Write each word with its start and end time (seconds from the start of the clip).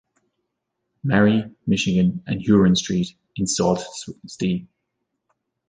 Marie, 1.03 1.43
Michigan, 1.67 2.23
and 2.25 2.41
Huron 2.41 2.75
Street 2.75 3.15
in 3.35 3.45
Sault 3.45 3.81
Ste. 4.25 4.67